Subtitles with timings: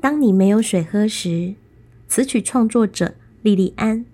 [0.00, 1.54] 当你没有水喝时，
[2.06, 4.04] 词曲创作者莉莉安。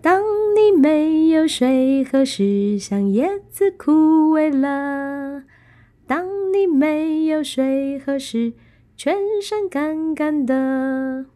[0.00, 0.22] 当
[0.54, 5.42] 你没有水喝时，像叶子枯萎了；
[6.06, 8.54] 当你没有水喝时，
[8.96, 11.26] 全身干干的，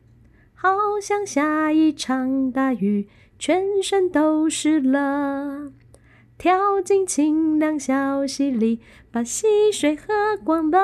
[0.55, 3.09] 好像下一场大雨，
[3.39, 5.73] 全身都湿了。
[6.45, 8.79] 跳进清凉小溪里，
[9.11, 10.13] 把溪水喝
[10.45, 10.79] 光了。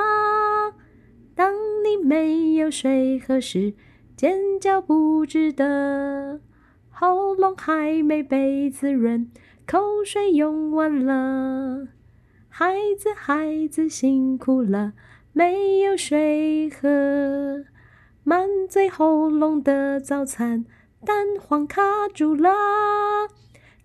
[1.35, 1.53] 当
[1.85, 3.75] 你没有水喝时，
[4.17, 6.41] 尖叫不值得，
[6.89, 9.31] 喉咙还没被滋润，
[9.67, 11.89] 口水用完了。
[12.49, 14.95] 孩子，孩子辛苦了，
[15.35, 17.67] 没有水喝，
[18.25, 20.65] 满嘴喉咙的早餐，
[21.05, 21.83] 蛋黄卡
[22.15, 22.49] 住了。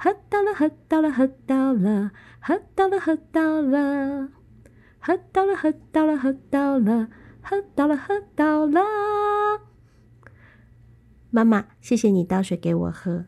[0.00, 4.30] 喝到了，喝到了，喝到了，喝到了，喝到了，
[5.00, 7.08] 喝到了，喝到了，喝到了，
[7.42, 8.80] 喝到了，喝到了。
[11.30, 13.24] 妈妈，谢谢你倒水给我喝。